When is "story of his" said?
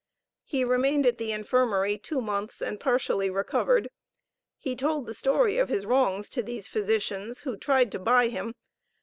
5.13-5.85